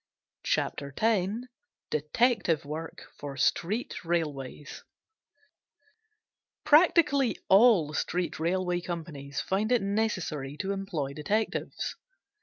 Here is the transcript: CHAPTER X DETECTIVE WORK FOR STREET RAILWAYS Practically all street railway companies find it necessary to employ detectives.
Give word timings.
CHAPTER 0.45 0.91
X 0.99 1.31
DETECTIVE 1.91 2.65
WORK 2.65 3.05
FOR 3.19 3.37
STREET 3.37 4.03
RAILWAYS 4.03 4.81
Practically 6.63 7.37
all 7.49 7.93
street 7.93 8.39
railway 8.39 8.81
companies 8.81 9.41
find 9.41 9.71
it 9.71 9.83
necessary 9.83 10.57
to 10.57 10.71
employ 10.71 11.13
detectives. 11.13 11.97